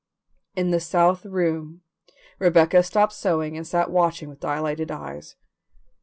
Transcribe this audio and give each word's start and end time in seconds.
In 0.55 0.71
the 0.71 0.79
south 0.79 1.25
room 1.27 1.83
Rebecca 2.39 2.81
stopped 2.81 3.13
sewing 3.13 3.55
and 3.55 3.67
sat 3.67 3.91
watching 3.91 4.29
with 4.29 4.39
dilated 4.39 4.89
eyes. 4.89 5.35